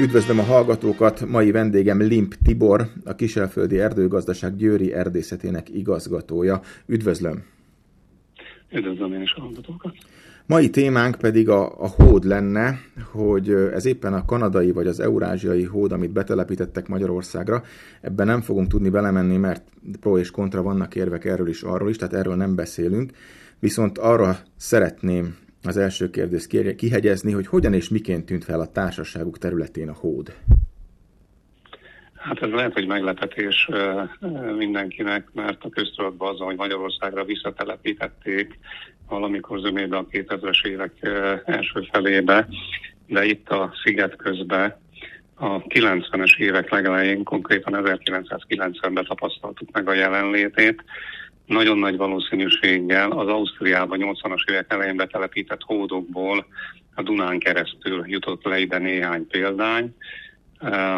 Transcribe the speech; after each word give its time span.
Üdvözlöm 0.00 0.38
a 0.38 0.42
hallgatókat, 0.42 1.26
mai 1.26 1.50
vendégem 1.50 2.00
Limp 2.00 2.34
Tibor, 2.44 2.86
a 3.04 3.14
Kiselföldi 3.14 3.80
Erdőgazdaság 3.80 4.56
Győri 4.56 4.92
erdészetének 4.92 5.68
igazgatója. 5.68 6.60
Üdvözlöm! 6.86 7.44
Üdvözlöm 8.72 9.12
én 9.12 9.20
is 9.20 9.32
a 9.36 9.40
hallgatókat! 9.40 9.94
Mai 10.46 10.70
témánk 10.70 11.16
pedig 11.16 11.48
a, 11.48 11.82
a 11.82 11.88
hód 11.88 12.24
lenne, 12.24 12.80
hogy 13.12 13.50
ez 13.50 13.86
éppen 13.86 14.12
a 14.12 14.24
kanadai 14.24 14.70
vagy 14.70 14.86
az 14.86 15.00
eurázsiai 15.00 15.64
hód, 15.64 15.92
amit 15.92 16.12
betelepítettek 16.12 16.88
Magyarországra. 16.88 17.62
Ebben 18.00 18.26
nem 18.26 18.40
fogunk 18.40 18.68
tudni 18.68 18.88
belemenni, 18.88 19.36
mert 19.36 19.62
pro 20.00 20.18
és 20.18 20.30
kontra 20.30 20.62
vannak 20.62 20.94
érvek 20.94 21.24
erről 21.24 21.48
is, 21.48 21.62
arról 21.62 21.90
is, 21.90 21.96
tehát 21.96 22.14
erről 22.14 22.36
nem 22.36 22.54
beszélünk. 22.54 23.12
Viszont 23.58 23.98
arra 23.98 24.38
szeretném 24.56 25.36
az 25.62 25.76
első 25.76 26.10
kérdést 26.10 26.76
kihegyezni, 26.76 27.32
hogy 27.32 27.46
hogyan 27.46 27.74
és 27.74 27.88
miként 27.88 28.26
tűnt 28.26 28.44
fel 28.44 28.60
a 28.60 28.72
társaságuk 28.72 29.38
területén 29.38 29.88
a 29.88 29.96
hód. 30.00 30.36
Hát 32.16 32.42
ez 32.42 32.50
lehet, 32.50 32.72
hogy 32.72 32.86
meglepetés 32.86 33.68
mindenkinek, 34.56 35.28
mert 35.32 35.64
a 35.64 35.68
köztudatban 35.68 36.32
az, 36.32 36.38
hogy 36.38 36.56
Magyarországra 36.56 37.24
visszatelepítették 37.24 38.58
valamikor 39.08 39.60
zömébe 39.60 39.96
a 39.96 40.06
2000-es 40.06 40.66
évek 40.66 40.92
első 41.44 41.88
felébe, 41.92 42.48
de 43.06 43.24
itt 43.24 43.48
a 43.48 43.72
sziget 43.84 44.16
közben 44.16 44.76
a 45.34 45.62
90-es 45.62 46.38
évek 46.38 46.70
legelején, 46.70 47.24
konkrétan 47.24 47.72
1990-ben 47.76 49.04
tapasztaltuk 49.04 49.70
meg 49.72 49.88
a 49.88 49.94
jelenlétét. 49.94 50.84
Nagyon 51.50 51.78
nagy 51.78 51.96
valószínűséggel 51.96 53.10
az 53.10 53.28
Ausztriában 53.28 53.98
80-as 54.02 54.50
évek 54.50 54.72
elején 54.72 54.96
betelepített 54.96 55.62
hódokból 55.62 56.46
a 56.94 57.02
Dunán 57.02 57.38
keresztül 57.38 58.04
jutott 58.06 58.44
le 58.44 58.58
ide 58.58 58.78
néhány 58.78 59.26
példány. 59.26 59.94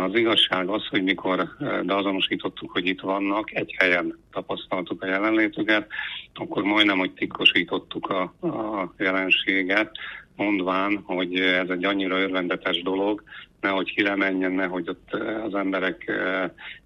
Az 0.04 0.14
igazság 0.14 0.68
az, 0.68 0.86
hogy 0.86 1.02
mikor 1.02 1.48
beazonosítottuk, 1.84 2.70
hogy 2.70 2.86
itt 2.86 3.00
vannak, 3.00 3.54
egy 3.54 3.74
helyen 3.78 4.18
tapasztaltuk 4.32 5.02
a 5.02 5.06
jelenlétüket, 5.06 5.86
akkor 6.34 6.62
majdnem, 6.62 6.98
hogy 6.98 7.12
titkosítottuk 7.12 8.08
a, 8.10 8.20
a 8.46 8.94
jelenséget, 8.98 9.90
mondván, 10.36 11.02
hogy 11.04 11.34
ez 11.40 11.68
egy 11.68 11.84
annyira 11.84 12.20
örvendetes 12.20 12.82
dolog, 12.82 13.22
nehogy 13.60 13.94
kilemenjen, 13.94 14.52
nehogy 14.52 14.88
ott 14.88 15.12
az 15.44 15.54
emberek 15.54 16.12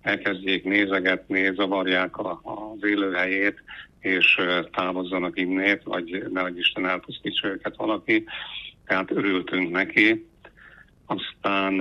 elkezdjék 0.03 0.65
nézegetni, 0.65 1.55
zavarják 1.55 2.17
a, 2.17 2.41
az 2.43 2.89
élőhelyét, 2.89 3.63
és 4.01 4.41
távozzanak 4.73 5.39
innét, 5.39 5.83
vagy 5.83 6.25
nehogy 6.33 6.59
Isten 6.59 6.87
elpusztítsa 6.87 7.49
őket 7.49 7.77
valaki. 7.77 8.25
Tehát 8.87 9.11
örültünk 9.11 9.71
neki, 9.71 10.27
aztán 11.07 11.81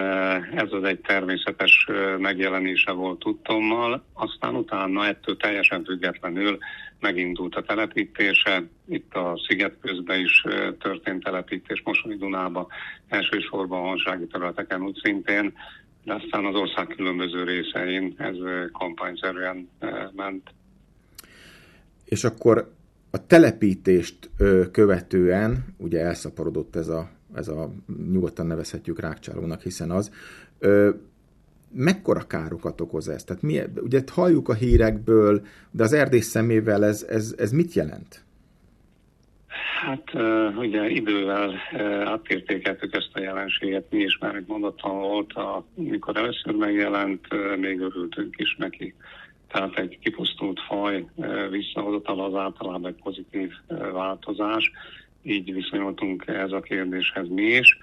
ez 0.55 0.71
az 0.71 0.83
egy 0.83 0.99
természetes 0.99 1.87
megjelenése 2.17 2.91
volt 2.91 3.19
tudtommal, 3.19 4.05
aztán 4.13 4.55
utána 4.55 5.05
ettől 5.05 5.37
teljesen 5.37 5.83
függetlenül 5.83 6.57
megindult 6.99 7.55
a 7.55 7.61
telepítése, 7.61 8.63
itt 8.87 9.13
a 9.13 9.39
sziget 9.47 9.77
közben 9.81 10.19
is 10.19 10.43
történt 10.79 11.23
telepítés, 11.23 11.81
Mosoni 11.85 12.15
Dunába, 12.15 12.67
elsősorban 13.07 13.79
a 13.79 13.87
honsági 13.87 14.27
területeken 14.27 14.81
úgy 14.81 14.99
szintén, 15.03 15.53
de 16.03 16.13
aztán 16.13 16.45
az 16.45 16.55
ország 16.55 16.87
különböző 16.87 17.43
részein 17.43 18.15
ez 18.17 18.35
kampányszerűen 18.71 19.69
ment. 20.15 20.49
És 22.05 22.23
akkor 22.23 22.73
a 23.11 23.25
telepítést 23.27 24.29
követően, 24.71 25.65
ugye 25.77 25.99
elszaporodott 25.99 26.75
ez 26.75 26.87
a 26.87 27.09
ez 27.35 27.47
a 27.47 27.71
nyugodtan 28.11 28.45
nevezhetjük 28.45 28.99
rákcsálónak, 28.99 29.61
hiszen 29.61 29.91
az, 29.91 30.11
ö, 30.59 30.89
mekkora 31.71 32.27
károkat 32.27 32.81
okoz 32.81 33.09
ez? 33.09 33.23
Tehát 33.23 33.41
mi, 33.41 33.59
ugye 33.81 34.01
halljuk 34.11 34.49
a 34.49 34.53
hírekből, 34.53 35.45
de 35.71 35.83
az 35.83 35.93
erdész 35.93 36.27
szemével 36.27 36.85
ez, 36.85 37.05
ez, 37.09 37.35
ez 37.37 37.51
mit 37.51 37.73
jelent? 37.73 38.23
Hát 39.81 40.13
ugye 40.57 40.89
idővel 40.89 41.53
átértékeltük 42.05 42.95
ezt 42.95 43.11
a 43.13 43.19
jelenséget, 43.19 43.91
mi 43.91 43.99
is 43.99 44.17
már 44.17 44.35
egy 44.35 44.47
mondatlan 44.47 44.99
volt, 44.99 45.33
amikor 45.33 46.17
először 46.17 46.53
megjelent, 46.53 47.27
még 47.59 47.79
örültünk 47.79 48.35
is 48.37 48.55
neki. 48.55 48.93
Tehát 49.47 49.77
egy 49.77 49.99
kipusztult 49.99 50.59
faj 50.59 51.05
visszahozatal 51.49 52.23
az 52.23 52.35
általában 52.35 52.87
egy 52.87 53.01
pozitív 53.03 53.51
változás, 53.93 54.71
így 55.25 55.53
viszonyultunk 55.53 56.23
ez 56.27 56.51
a 56.51 56.59
kérdéshez 56.59 57.27
mi 57.29 57.43
is, 57.43 57.77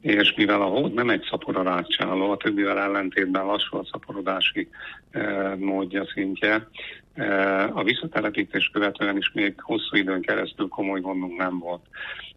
és 0.00 0.34
mivel 0.36 0.62
a 0.62 0.64
hód 0.64 0.94
nem 0.94 1.10
egy 1.10 1.26
szaporodáscsáló, 1.30 2.30
a 2.30 2.36
többivel 2.36 2.78
ellentétben 2.78 3.46
lassú 3.46 3.76
a 3.76 3.86
szaporodási 3.90 4.68
e, 5.10 5.54
módja 5.58 6.06
szintje, 6.14 6.68
e, 7.14 7.64
a 7.64 7.82
visszatelepítés 7.82 8.70
követően 8.72 9.16
is 9.16 9.30
még 9.34 9.54
hosszú 9.60 9.96
időn 9.96 10.20
keresztül 10.20 10.68
komoly 10.68 11.00
gondunk 11.00 11.36
nem 11.36 11.58
volt. 11.58 11.82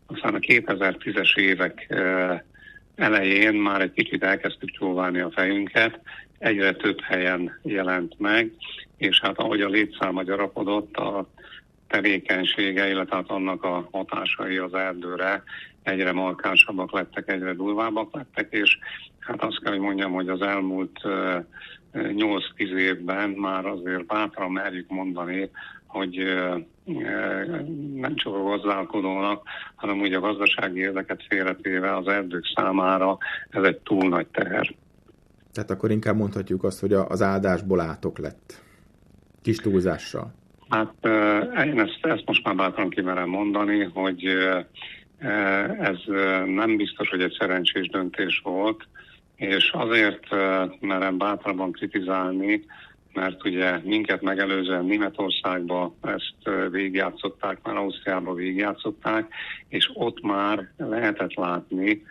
Aztán 0.05 0.35
a 0.35 0.39
2010-es 0.39 1.37
évek 1.37 1.85
e, 1.89 2.45
elején 2.95 3.53
már 3.53 3.81
egy 3.81 3.91
kicsit 3.91 4.23
elkezdtük 4.23 4.71
csóválni 4.71 5.19
a 5.19 5.31
fejünket, 5.31 5.99
egyre 6.37 6.73
több 6.73 7.01
helyen 7.01 7.59
jelent 7.63 8.19
meg, 8.19 8.51
és 8.97 9.19
hát 9.19 9.39
ahogy 9.39 9.61
a 9.61 9.69
létszáma 9.69 10.23
gyarapodott, 10.23 10.97
a 10.97 11.27
tevékenysége, 11.91 12.89
illetve 12.89 13.15
hát 13.15 13.29
annak 13.29 13.63
a 13.63 13.87
hatásai 13.91 14.57
az 14.57 14.73
erdőre 14.73 15.43
egyre 15.83 16.11
markánsabbak 16.11 16.91
lettek, 16.91 17.31
egyre 17.31 17.53
durvábbak 17.53 18.15
lettek, 18.15 18.47
és 18.53 18.77
hát 19.19 19.43
azt 19.43 19.59
kell, 19.63 19.71
hogy 19.71 19.81
mondjam, 19.81 20.11
hogy 20.11 20.29
az 20.29 20.41
elmúlt 20.41 20.99
8-10 21.93 22.43
évben 22.57 23.29
már 23.29 23.65
azért 23.65 24.05
bátran 24.05 24.51
merjük 24.51 24.89
mondani, 24.89 25.49
hogy 25.85 26.15
nem 27.95 28.15
csak 28.15 28.33
a 28.33 28.43
gazdálkodónak, 28.43 29.43
hanem 29.75 29.99
úgy 29.99 30.13
a 30.13 30.19
gazdasági 30.19 30.79
érdeket 30.79 31.25
félretéve 31.29 31.95
az 31.95 32.07
erdők 32.07 32.45
számára 32.55 33.17
ez 33.49 33.63
egy 33.63 33.77
túl 33.77 34.09
nagy 34.09 34.27
teher. 34.27 34.75
Tehát 35.53 35.69
akkor 35.69 35.91
inkább 35.91 36.15
mondhatjuk 36.15 36.63
azt, 36.63 36.79
hogy 36.79 36.93
az 36.93 37.21
áldásból 37.21 37.79
átok 37.79 38.17
lett. 38.17 38.61
Kis 39.41 39.57
túlzással. 39.57 40.33
Hát 40.71 40.93
én 41.65 41.79
ezt, 41.79 41.99
ezt 42.01 42.25
most 42.25 42.43
már 42.43 42.55
bátran 42.55 42.89
kimerem 42.89 43.29
mondani, 43.29 43.83
hogy 43.83 44.25
ez 45.79 45.97
nem 46.45 46.75
biztos, 46.77 47.09
hogy 47.09 47.21
egy 47.21 47.35
szerencsés 47.39 47.87
döntés 47.87 48.41
volt, 48.43 48.87
és 49.35 49.71
azért 49.73 50.27
merem 50.79 51.17
bátrabban 51.17 51.71
kritizálni, 51.71 52.65
mert 53.13 53.45
ugye 53.45 53.79
minket 53.83 54.21
megelőzően 54.21 54.85
Németországba 54.85 55.95
ezt 56.01 56.69
végigjátszották, 56.71 57.59
már 57.63 57.75
Ausztriába 57.75 58.33
végigjátszották, 58.33 59.33
és 59.67 59.89
ott 59.93 60.21
már 60.21 60.71
lehetett 60.77 61.33
látni, 61.33 62.03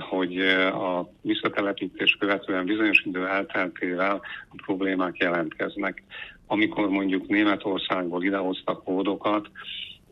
hogy 0.00 0.38
a 0.72 1.10
visszatelepítés 1.20 2.16
követően 2.18 2.64
bizonyos 2.64 3.02
idő 3.04 3.26
elteltével 3.26 4.20
a 4.48 4.62
problémák 4.64 5.16
jelentkeznek. 5.16 6.02
Amikor 6.46 6.88
mondjuk 6.88 7.26
Németországból 7.26 8.24
idehoztak 8.24 8.84
kódokat, 8.84 9.50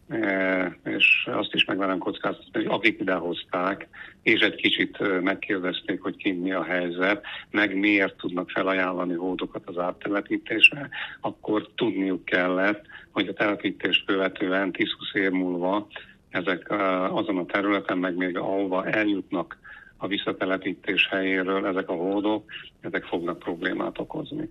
e, 0.09 0.79
és 0.85 1.29
azt 1.33 1.55
is 1.55 1.65
megverem 1.65 1.99
kockáztatni, 1.99 2.65
hogy 2.65 2.75
akik 2.75 3.01
idehozták, 3.01 3.89
és 4.23 4.41
egy 4.41 4.55
kicsit 4.55 5.23
megkérdezték, 5.23 6.01
hogy 6.01 6.17
ki 6.17 6.33
mi 6.33 6.53
a 6.53 6.65
helyzet, 6.65 7.25
meg 7.51 7.79
miért 7.79 8.17
tudnak 8.17 8.51
felajánlani 8.51 9.15
hódokat 9.15 9.63
az 9.65 9.79
áttelepítésre, 9.79 10.89
akkor 11.21 11.69
tudniuk 11.75 12.25
kellett, 12.25 12.85
hogy 13.11 13.29
a 13.29 13.33
telepítést 13.33 14.07
követően 14.07 14.71
10-20 14.73 15.15
év 15.15 15.31
múlva 15.31 15.87
ezek 16.31 16.71
azon 17.11 17.39
a 17.39 17.45
területen, 17.45 17.99
meg 17.99 18.17
még 18.17 18.39
ahova 18.39 18.87
eljutnak 18.87 19.59
a 19.97 20.07
visszatelepítés 20.07 21.09
helyéről 21.11 21.67
ezek 21.67 21.89
a 21.89 21.95
hódok, 21.95 22.45
ezek 22.81 23.05
fognak 23.05 23.39
problémát 23.39 23.99
okozni. 23.99 24.51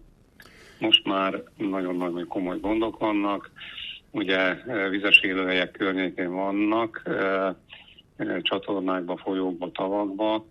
Most 0.80 1.06
már 1.06 1.44
nagyon-nagyon 1.58 2.28
komoly 2.28 2.60
gondok 2.60 3.00
vannak, 3.00 3.52
ugye 4.12 4.56
vizes 4.90 5.20
élőhelyek 5.20 5.72
környékén 5.72 6.34
vannak, 6.34 7.04
csatornákba, 8.42 9.18
folyókba, 9.18 9.72
tavakba. 9.72 10.46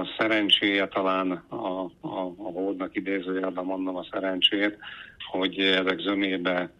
A 0.00 0.14
szerencséje 0.18 0.88
talán 0.88 1.30
a, 1.48 1.54
a, 1.54 2.34
a 2.36 2.50
hódnak 2.52 2.96
idézőjelben 2.96 3.64
mondom 3.64 3.96
a 3.96 4.06
szerencsét, 4.10 4.78
hogy 5.30 5.58
ezek 5.58 5.98
zömébe 5.98 6.70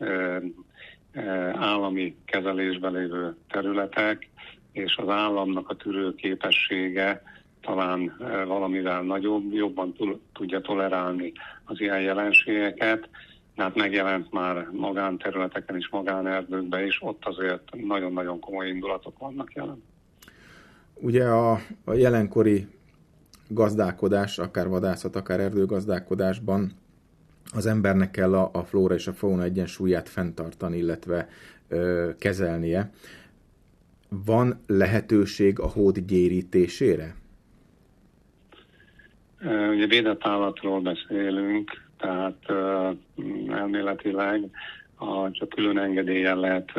állami 1.52 2.16
kezelésben 2.25 2.93
lévő 2.93 3.37
területek, 3.50 4.28
és 4.72 4.96
az 4.96 5.08
államnak 5.08 5.69
a 5.69 5.76
tűrő 5.76 6.14
képessége 6.14 7.22
talán 7.61 8.16
valamivel 8.46 9.02
nagyobb, 9.02 9.52
jobban 9.52 9.96
tudja 10.32 10.61
tolerálni 10.61 11.32
az 11.64 11.81
ilyen 11.81 12.00
jelenségeket, 12.00 13.08
hát 13.56 13.75
megjelent 13.75 14.32
már 14.32 14.69
magánterületeken 14.72 15.76
is, 15.76 15.88
magánerdőkben 15.88 16.87
is, 16.87 17.02
ott 17.02 17.25
azért 17.25 17.62
nagyon-nagyon 17.87 18.40
komoly 18.40 18.69
indulatok 18.69 19.19
vannak 19.19 19.52
jelen. 19.52 19.82
Ugye 20.94 21.25
a, 21.25 21.58
a 21.84 21.93
jelenkori 21.93 22.66
gazdálkodás, 23.49 24.38
akár 24.38 24.69
vadászat, 24.69 25.16
akár 25.16 25.40
erdőgazdálkodásban 25.40 26.72
az 27.54 27.66
embernek 27.66 28.10
kell 28.10 28.34
a, 28.34 28.50
a 28.52 28.64
flóra 28.64 28.94
és 28.94 29.06
a 29.06 29.12
fauna 29.12 29.42
egyensúlyát 29.42 30.08
fenntartani, 30.08 30.76
illetve 30.76 31.28
ö, 31.68 32.10
kezelnie. 32.18 32.90
Van 34.08 34.60
lehetőség 34.66 35.58
a 35.58 35.66
hód 35.66 35.98
gyérítésére? 35.98 37.14
Ugye 39.70 39.86
védett 39.86 40.26
állatról 40.26 40.80
beszélünk, 40.80 41.82
tehát 41.98 42.44
elméletileg 43.48 44.50
a, 44.96 45.30
csak 45.30 45.48
külön 45.48 45.78
engedéllyel 45.78 46.36
lehet 46.36 46.72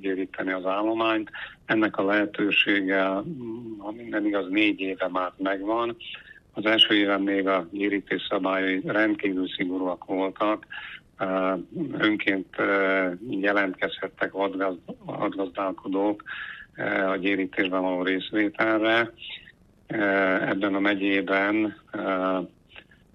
gyéríteni 0.00 0.52
az 0.52 0.66
állományt. 0.66 1.30
Ennek 1.64 1.96
a 1.96 2.04
lehetősége, 2.04 3.02
ha 3.78 3.92
minden 3.96 4.26
igaz, 4.26 4.48
négy 4.48 4.80
éve 4.80 5.08
már 5.08 5.32
megvan. 5.36 5.96
Az 6.52 6.66
első 6.66 6.94
éven 6.94 7.20
még 7.20 7.46
a 7.46 7.68
gyérítés 7.72 8.26
szabályai 8.28 8.82
rendkívül 8.84 9.48
szigorúak 9.48 10.04
voltak. 10.04 10.66
Önként 11.98 12.56
jelentkezhettek 13.30 14.32
vadgazdálkodók 15.04 16.22
a 17.06 17.16
gyérítésben 17.16 17.80
való 17.80 18.02
részvételre. 18.02 19.12
Ebben 20.46 20.74
a 20.74 20.80
megyében 20.80 21.76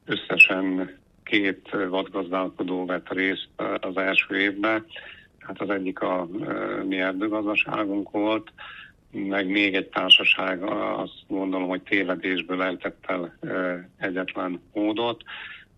összesen 0.06 0.98
két 1.24 1.70
vadgazdálkodó 1.90 2.86
vett 2.86 3.10
részt 3.10 3.50
az 3.80 3.98
első 3.98 4.38
évben. 4.38 4.86
Hát 5.40 5.62
az 5.62 5.70
egyik 5.70 6.00
a 6.00 6.28
mi 6.88 7.00
erdőgazdaságunk 7.00 8.12
volt, 8.12 8.52
meg 9.16 9.48
még 9.48 9.76
egy 9.76 9.88
társaság, 9.88 10.64
azt 10.98 11.24
gondolom, 11.28 11.68
hogy 11.68 11.82
tévedésből 11.82 12.62
eltett 12.62 13.04
el 13.08 13.38
egyetlen 13.98 14.62
módot. 14.74 15.24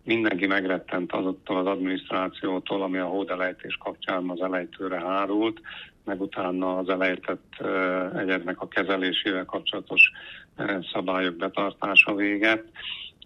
Mindenki 0.03 0.47
megrettent 0.47 1.11
azoktól 1.11 1.57
az 1.57 1.65
adminisztrációtól, 1.65 2.81
ami 2.81 2.97
a 2.97 3.05
hódelejtés 3.05 3.77
kapcsán 3.83 4.29
az 4.29 4.41
elejtőre 4.41 4.99
hárult, 4.99 5.61
meg 6.05 6.21
utána 6.21 6.77
az 6.77 6.89
elejtett 6.89 7.53
egyednek 8.15 8.61
a 8.61 8.67
kezelésével 8.67 9.45
kapcsolatos 9.45 10.11
szabályok 10.93 11.35
betartása 11.35 12.15
véget. 12.15 12.63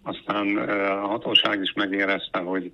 Aztán 0.02 0.56
a 0.56 1.06
hatóság 1.06 1.60
is 1.60 1.72
megérezte, 1.72 2.38
hogy 2.38 2.72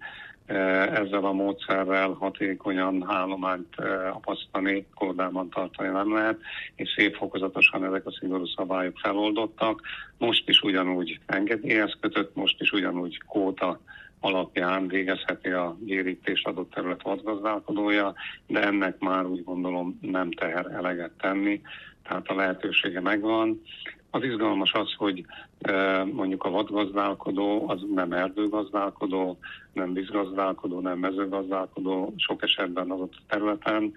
ezzel 0.92 1.24
a 1.24 1.32
módszerrel 1.32 2.10
hatékonyan 2.10 3.04
állományt 3.08 3.74
apasztani, 4.12 4.86
kordában 4.94 5.50
tartani 5.50 5.88
nem 5.88 6.12
lehet, 6.12 6.38
és 6.74 6.94
szép 6.96 7.16
fokozatosan 7.16 7.84
ezek 7.84 8.06
a 8.06 8.12
szigorú 8.20 8.46
szabályok 8.46 8.98
feloldottak. 8.98 9.80
Most 10.18 10.48
is 10.48 10.60
ugyanúgy 10.60 11.20
engedélyhez 11.26 11.96
kötött, 12.00 12.34
most 12.34 12.60
is 12.60 12.72
ugyanúgy 12.72 13.22
kóta 13.26 13.80
alapján 14.20 14.88
végezheti 14.88 15.48
a 15.48 15.76
gyérítést 15.84 16.46
adott 16.46 16.70
terület 16.70 17.02
vadgazdálkodója, 17.02 18.14
de 18.46 18.62
ennek 18.62 18.98
már 18.98 19.26
úgy 19.26 19.44
gondolom 19.44 19.98
nem 20.02 20.30
teher 20.30 20.66
eleget 20.72 21.12
tenni, 21.20 21.60
tehát 22.02 22.28
a 22.28 22.34
lehetősége 22.34 23.00
megvan. 23.00 23.62
Az 24.10 24.22
izgalmas 24.22 24.72
az, 24.72 24.94
hogy 24.96 25.24
mondjuk 26.12 26.44
a 26.44 26.50
vadgazdálkodó 26.50 27.68
az 27.68 27.80
nem 27.94 28.12
erdőgazdálkodó, 28.12 29.38
nem 29.72 29.92
vízgazdálkodó, 29.92 30.80
nem 30.80 30.98
mezőgazdálkodó, 30.98 32.14
sok 32.16 32.42
esetben 32.42 32.90
az 32.90 33.00
ott 33.00 33.14
a 33.16 33.22
területen, 33.28 33.92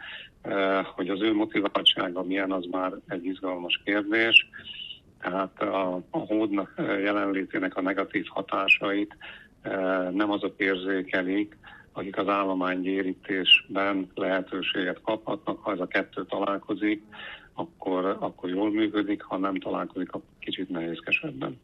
hogy 0.96 1.10
az 1.10 1.22
ő 1.22 1.34
motiváltsága 1.34 2.24
milyen, 2.24 2.52
az 2.52 2.66
már 2.72 2.92
egy 3.08 3.26
izgalmas 3.26 3.82
kérdés. 3.86 4.50
Tehát 5.22 5.62
a, 5.62 6.02
a 6.10 6.18
hódnak 6.18 6.74
jelenlétének 6.78 7.78
a 7.78 7.82
negatív 7.82 8.26
hatásait 8.30 9.16
nem 10.12 10.32
azok 10.32 10.54
érzékelik, 10.58 11.58
akik 11.94 12.18
az 12.18 12.28
állománygyérítésben 12.28 14.12
lehetőséget 14.16 15.02
kaphatnak, 15.02 15.64
ha 15.64 15.72
ez 15.72 15.80
a 15.80 15.88
kettő 15.88 16.26
találkozik, 16.26 17.04
akkor, 17.54 18.18
akkor 18.20 18.50
jól 18.50 18.72
működik, 18.72 19.22
ha 19.22 19.38
nem 19.38 19.60
találkozik, 19.60 20.10
akkor 20.10 20.30
kicsit 20.40 20.70
nehézkesebben. 20.70 21.60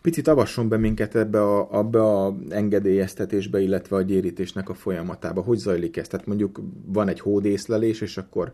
Picit 0.00 0.28
avasson 0.28 0.68
be 0.68 0.76
minket 0.76 1.14
ebbe 1.14 1.42
a, 1.42 1.72
abbe 1.72 2.02
a 2.02 2.36
engedélyeztetésbe, 2.48 3.60
illetve 3.60 3.96
a 3.96 4.02
gyérítésnek 4.02 4.68
a 4.68 4.74
folyamatába. 4.74 5.42
Hogy 5.42 5.58
zajlik 5.58 5.96
ez? 5.96 6.08
Tehát 6.08 6.26
mondjuk 6.26 6.60
van 6.86 7.08
egy 7.08 7.20
hódészlelés, 7.20 8.00
és 8.00 8.16
akkor 8.16 8.52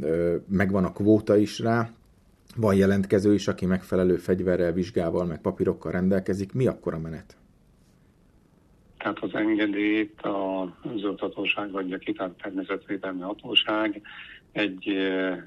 ö, 0.00 0.36
megvan 0.48 0.84
a 0.84 0.92
kvóta 0.92 1.36
is 1.36 1.58
rá, 1.58 1.90
van 2.56 2.74
jelentkező 2.74 3.34
is, 3.34 3.48
aki 3.48 3.66
megfelelő 3.66 4.16
fegyverrel, 4.16 4.72
vizsgával, 4.72 5.24
meg 5.24 5.40
papírokkal 5.40 5.92
rendelkezik. 5.92 6.52
Mi 6.52 6.66
akkor 6.66 6.94
a 6.94 6.98
menet? 6.98 7.36
Tehát 8.98 9.18
az 9.18 9.34
engedélyt 9.34 10.20
a 10.20 10.72
zöldhatóság 10.96 11.74
adja 11.74 11.98
ki, 11.98 12.12
tehát 12.12 12.32
természetvédelmi 12.42 13.20
hatóság, 13.20 14.02
egy 14.52 14.86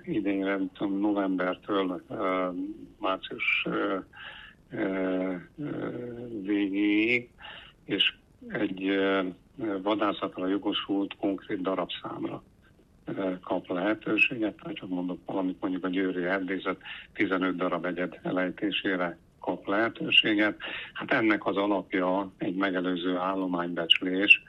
idén, 0.03 0.43
nem 0.43 0.69
tudom, 0.73 0.99
novembertől 0.99 2.03
március 2.99 3.67
végéig, 6.41 7.29
és 7.83 8.13
egy 8.47 8.99
vadászatra 9.81 10.47
jogosult 10.47 11.15
konkrét 11.19 11.61
darabszámra 11.61 12.43
kap 13.41 13.69
lehetőséget, 13.69 14.55
tehát 14.55 14.75
csak 14.75 14.89
mondok 14.89 15.19
valamit, 15.25 15.61
mondjuk 15.61 15.83
a 15.83 15.89
győri 15.89 16.23
erdészet 16.23 16.77
15 17.13 17.55
darab 17.55 17.85
egyed 17.85 18.19
elejtésére 18.23 19.17
kap 19.39 19.67
lehetőséget. 19.67 20.57
Hát 20.93 21.11
ennek 21.11 21.45
az 21.45 21.57
alapja 21.57 22.31
egy 22.37 22.55
megelőző 22.55 23.15
állománybecslés, 23.17 24.43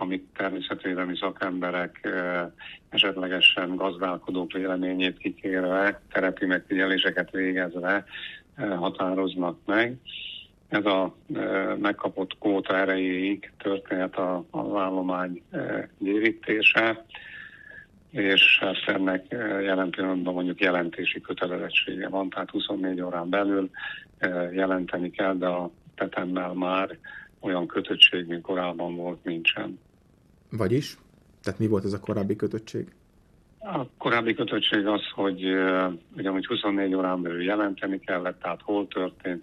amit 0.00 0.28
természetvédelmi 0.36 1.16
szakemberek 1.16 2.08
esetlegesen 2.88 3.76
gazdálkodók 3.76 4.52
véleményét 4.52 5.18
kikérve, 5.18 6.00
terepi 6.12 6.46
megfigyeléseket 6.46 7.30
végezve 7.30 8.04
határoznak 8.56 9.58
meg. 9.66 9.96
Ez 10.68 10.84
a 10.84 11.14
megkapott 11.80 12.38
kóta 12.38 12.76
erejéig 12.76 13.52
történhet 13.58 14.16
az 14.50 14.74
állomány 14.74 15.42
gyérítése, 15.98 17.04
és 18.10 18.58
ezt 18.60 18.88
ennek 18.98 19.26
jelen 19.62 19.90
pillanatban 19.90 20.34
mondjuk 20.34 20.60
jelentési 20.60 21.20
kötelezettsége 21.20 22.08
van, 22.08 22.30
tehát 22.30 22.50
24 22.50 23.00
órán 23.00 23.28
belül 23.28 23.70
jelenteni 24.52 25.10
kell, 25.10 25.34
de 25.34 25.46
a 25.46 25.70
tetemmel 25.94 26.52
már 26.52 26.98
olyan 27.40 27.66
kötöttség, 27.66 28.26
mint 28.26 28.42
korábban 28.42 28.96
volt, 28.96 29.24
nincsen. 29.24 29.78
Vagyis? 30.50 30.96
Tehát 31.42 31.58
mi 31.58 31.66
volt 31.66 31.84
ez 31.84 31.92
a 31.92 32.00
korábbi 32.00 32.36
kötöttség? 32.36 32.92
A 33.58 33.86
korábbi 33.98 34.34
kötöttség 34.34 34.86
az, 34.86 35.02
hogy 35.14 35.42
hogy 36.14 36.26
amúgy 36.26 36.46
24 36.46 36.94
órán 36.94 37.22
belül 37.22 37.42
jelenteni 37.42 38.00
kellett, 38.00 38.40
tehát 38.40 38.60
hol 38.62 38.88
történt, 38.88 39.42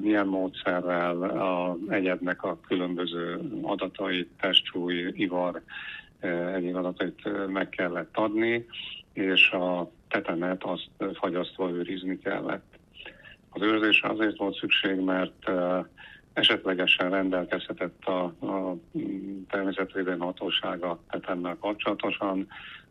milyen 0.00 0.26
módszerrel 0.26 1.22
a 1.22 1.76
egyednek 1.88 2.42
a 2.42 2.60
különböző 2.66 3.40
adatait, 3.62 4.28
testsúly, 4.40 5.12
ivar, 5.12 5.62
egyéb 6.54 6.76
adatait 6.76 7.48
meg 7.48 7.68
kellett 7.68 8.16
adni, 8.16 8.66
és 9.12 9.50
a 9.50 9.90
tetemet 10.08 10.64
azt 10.64 10.90
fagyasztva 11.14 11.70
őrizni 11.70 12.18
kellett. 12.18 12.78
Az 13.50 13.62
őrzésre 13.62 14.08
azért 14.08 14.36
volt 14.36 14.56
szükség, 14.56 15.00
mert 15.00 15.50
esetlegesen 16.40 17.10
rendelkezhetett 17.10 18.04
a, 18.04 18.22
a 18.24 18.76
természetvédelmi 19.48 20.24
hatósága 20.24 21.00
tetemmel 21.10 21.56
kapcsolatosan, 21.60 22.48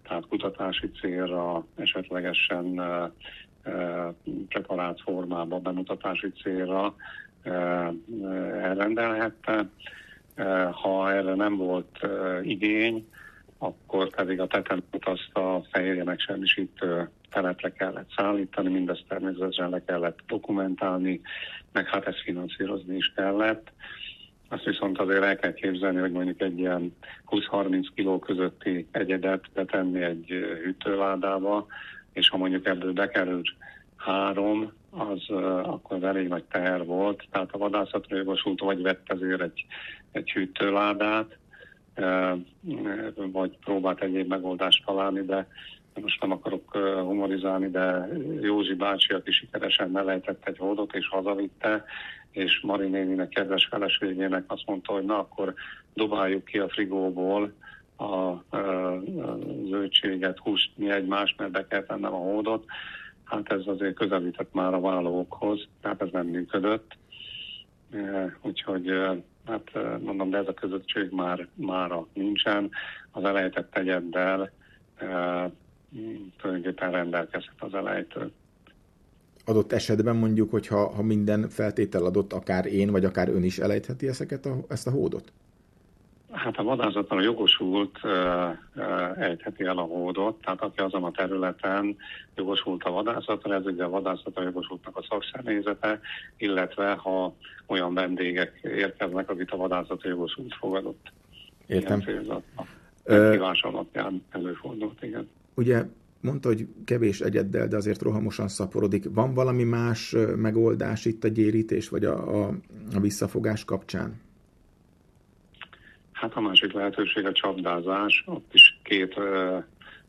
tehát 0.07 0.27
kutatási 0.27 0.91
célra, 1.01 1.65
esetlegesen 1.75 2.79
e, 2.79 3.11
e, 3.69 4.13
preparált 4.49 5.01
formába, 5.01 5.59
bemutatási 5.59 6.31
célra 6.43 6.95
e, 7.43 7.51
elrendelhette. 8.61 9.69
Ha 10.71 11.11
erre 11.11 11.35
nem 11.35 11.55
volt 11.57 11.99
igény, 12.41 13.07
akkor 13.57 14.09
pedig 14.09 14.39
a 14.39 14.47
tetemet 14.47 14.83
azt 15.01 15.29
a 15.33 15.61
fehérje 15.71 16.03
megsemmisítő 16.03 17.09
telepre 17.29 17.71
kellett 17.71 18.09
szállítani, 18.15 18.69
mindezt 18.69 19.05
természetesen 19.07 19.69
le 19.69 19.83
kellett 19.85 20.19
dokumentálni, 20.27 21.21
meg 21.71 21.87
hát 21.87 22.07
ezt 22.07 22.21
finanszírozni 22.21 22.95
is 22.95 23.11
kellett. 23.15 23.71
Azt 24.47 24.63
viszont 24.63 24.99
azért 24.99 25.23
el 25.23 25.35
kell 25.35 25.53
képzelni, 25.53 25.99
hogy 25.99 26.11
mondjuk 26.11 26.41
egy 26.41 26.59
ilyen 26.59 26.95
20-30 27.29 27.87
kiló 27.95 28.19
közötti 28.19 28.87
egyedet 28.91 29.45
betenni 29.53 30.01
egy 30.01 30.27
hűtőládába, 30.63 31.67
és 32.13 32.29
ha 32.29 32.37
mondjuk 32.37 32.67
ebből 32.67 32.93
bekerült 32.93 33.49
három, 33.95 34.71
az 34.89 35.29
uh, 35.29 35.73
akkor 35.73 36.03
elég 36.03 36.27
nagy 36.27 36.43
teher 36.43 36.85
volt. 36.85 37.27
Tehát 37.31 37.51
a 37.51 37.57
vadászatra 37.57 38.17
jogosult 38.17 38.59
vagy 38.59 38.81
vett 38.81 39.11
ezért 39.11 39.41
egy, 39.41 39.65
egy 40.11 40.31
hűtőládát, 40.31 41.37
uh, 41.97 42.39
vagy 43.31 43.57
próbált 43.57 44.01
egyéb 44.01 44.27
megoldást 44.27 44.85
találni, 44.85 45.21
de 45.21 45.47
most 46.01 46.21
nem 46.21 46.31
akarok 46.31 46.75
humorizálni, 46.77 47.69
de 47.69 48.07
Józsi 48.41 48.73
bácsi, 48.73 49.13
aki 49.13 49.31
sikeresen 49.31 49.89
melejtett 49.89 50.47
egy 50.47 50.57
hódot 50.57 50.95
és 50.95 51.07
hazavitte, 51.07 51.85
és 52.31 52.59
Mari 52.61 52.87
néninek, 52.87 53.29
kedves 53.29 53.65
feleségének 53.65 54.43
azt 54.47 54.65
mondta, 54.65 54.93
hogy 54.93 55.03
na 55.03 55.19
akkor 55.19 55.53
dobáljuk 55.93 56.45
ki 56.45 56.57
a 56.57 56.69
frigóból 56.69 57.53
a, 57.97 58.43
zöldséget, 59.69 60.37
húst, 60.37 60.71
mi 60.75 60.91
egymást, 60.91 61.37
mert 61.37 61.51
be 61.51 61.67
kell 61.67 61.83
tennem 61.83 62.13
a 62.13 62.17
hódot. 62.17 62.65
Hát 63.23 63.51
ez 63.51 63.61
azért 63.65 63.95
közelített 63.95 64.53
már 64.53 64.73
a 64.73 64.79
vállókhoz, 64.79 65.67
tehát 65.81 66.01
ez 66.01 66.09
nem 66.11 66.27
működött. 66.27 66.97
Úgyhogy 68.41 68.91
hát 69.45 69.71
mondom, 70.01 70.29
de 70.29 70.37
ez 70.37 70.47
a 70.47 70.53
közösség 70.53 71.09
már 71.11 71.47
mára 71.53 72.07
nincsen. 72.13 72.69
Az 73.11 73.23
elejtett 73.23 73.77
egyeddel 73.77 74.51
tulajdonképpen 76.37 76.91
rendelkezhet 76.91 77.55
az 77.59 77.73
elejtő. 77.73 78.31
Adott 79.45 79.71
esetben 79.71 80.15
mondjuk, 80.15 80.51
hogyha 80.51 80.89
ha 80.89 81.01
minden 81.01 81.49
feltétel 81.49 82.05
adott, 82.05 82.33
akár 82.33 82.65
én, 82.65 82.91
vagy 82.91 83.05
akár 83.05 83.29
ön 83.29 83.43
is 83.43 83.59
elejtheti 83.59 84.07
ezeket 84.07 84.45
a, 84.45 84.57
ezt 84.67 84.87
a 84.87 84.91
hódot? 84.91 85.31
Hát 86.31 86.57
a 86.57 86.63
vadászatra 86.63 87.21
jogosult 87.21 87.99
uh, 88.03 89.21
ejtheti 89.23 89.63
el 89.63 89.77
a 89.77 89.81
hódot, 89.81 90.41
tehát 90.41 90.61
aki 90.61 90.79
azon 90.79 91.03
a 91.03 91.11
területen 91.11 91.95
jogosult 92.35 92.83
a 92.83 92.91
vadászatra, 92.91 93.53
ez 93.53 93.65
ugye 93.65 93.83
a 93.83 93.89
vadászatra 93.89 94.43
jogosultnak 94.43 94.97
a 94.97 95.05
szakszemélyzete, 95.09 95.99
illetve 96.37 96.93
ha 96.93 97.35
olyan 97.65 97.93
vendégek 97.93 98.59
érkeznek, 98.63 99.29
akit 99.29 99.51
a 99.51 99.57
vadászatra 99.57 100.09
jogosult 100.09 100.53
fogadott. 100.53 101.11
Értem. 101.67 102.03
Meghívás 103.05 103.61
alapján 103.61 104.25
előfordult, 104.29 105.03
igen. 105.03 105.29
Ugye 105.53 105.85
mondta, 106.21 106.47
hogy 106.47 106.67
kevés 106.85 107.19
egyeddel, 107.19 107.67
de 107.67 107.75
azért 107.75 108.01
rohamosan 108.01 108.47
szaporodik. 108.47 109.05
Van 109.13 109.33
valami 109.33 109.63
más 109.63 110.15
megoldás 110.35 111.05
itt 111.05 111.23
a 111.23 111.27
gyérítés, 111.27 111.89
vagy 111.89 112.05
a, 112.05 112.43
a, 112.43 112.53
a 112.95 112.99
visszafogás 112.99 113.65
kapcsán? 113.65 114.21
Hát 116.11 116.35
a 116.35 116.41
másik 116.41 116.73
lehetőség 116.73 117.25
a 117.25 117.31
csapdázás. 117.31 118.23
Ott 118.27 118.53
is 118.53 118.79
két 118.83 119.17
uh, 119.17 119.63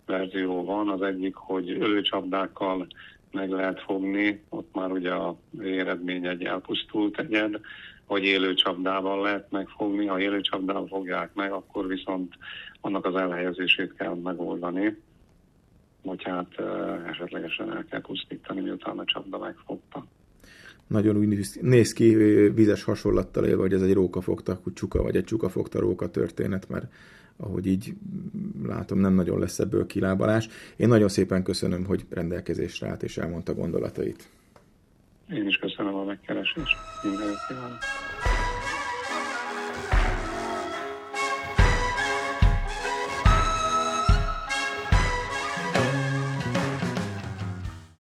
verzió 0.07 0.65
van. 0.65 0.89
Az 0.89 1.03
egyik, 1.03 1.35
hogy 1.35 1.71
ölőcsapdákkal 1.71 2.87
meg 3.33 3.51
lehet 3.51 3.81
fogni, 3.81 4.43
ott 4.49 4.69
már 4.75 4.93
ugye 4.93 5.11
a 5.11 5.37
eredmény 5.61 6.27
egy 6.27 6.45
elpusztult 6.45 7.19
egyed, 7.19 7.61
vagy 8.07 8.25
élő 8.25 8.55
csapdával 8.55 9.23
lehet 9.23 9.51
megfogni. 9.51 10.07
Ha 10.07 10.21
élő 10.21 10.41
csapdával 10.41 10.87
fogják 10.87 11.35
meg, 11.35 11.53
akkor 11.53 11.87
viszont 11.87 12.35
annak 12.81 13.07
az 13.07 13.15
elhelyezését 13.15 13.95
kell 13.95 14.15
megoldani, 14.15 14.97
vagy 16.03 16.23
hát 16.23 16.49
esetlegesen 17.11 17.73
el 17.77 17.85
kell 17.91 18.01
pusztítani, 18.01 18.61
miután 18.61 18.99
a 18.99 19.05
csapda 19.05 19.39
megfogta 19.39 20.07
nagyon 20.91 21.17
úgy 21.17 21.47
néz 21.61 21.93
ki 21.93 22.15
vizes 22.55 22.85
hasonlattal 22.85 23.45
élve, 23.45 23.63
hogy 23.63 23.73
ez 23.73 23.83
egy 23.83 23.93
róka 23.93 24.21
fogta 24.21 24.61
csuka, 24.75 25.03
vagy 25.03 25.17
egy 25.17 25.25
csuka 25.25 25.49
fogta 25.49 25.81
róka 25.81 26.11
történet, 26.11 26.69
mert 26.69 26.93
ahogy 27.37 27.67
így 27.67 27.95
látom, 28.67 28.99
nem 28.99 29.15
nagyon 29.15 29.39
lesz 29.39 29.59
ebből 29.59 29.87
kilábalás. 29.87 30.49
Én 30.77 30.89
nagyon 30.89 31.09
szépen 31.09 31.43
köszönöm, 31.43 31.85
hogy 31.85 32.05
rendelkezésre 32.11 32.89
állt 32.89 33.03
és 33.03 33.17
elmondta 33.19 33.55
gondolatait. 33.55 34.29
Én 35.33 35.47
is 35.47 35.57
köszönöm 35.57 35.95
a 35.95 36.05
megkeresést. 36.05 36.77
Minden 37.03 37.27
jót 37.27 37.47
kívánok. 37.49 37.79